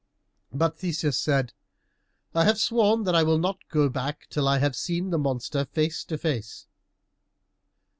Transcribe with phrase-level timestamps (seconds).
[0.51, 1.53] But Theseus said,
[2.33, 5.63] "I have sworn that I will not go back till I have seen the monster
[5.63, 6.65] face to face."